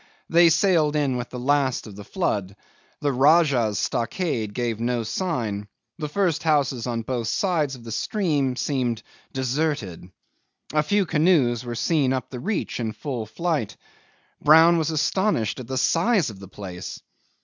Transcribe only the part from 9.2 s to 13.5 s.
deserted. A few canoes were seen up the reach in full